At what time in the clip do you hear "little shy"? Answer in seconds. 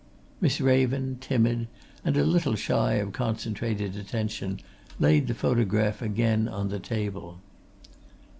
2.25-2.93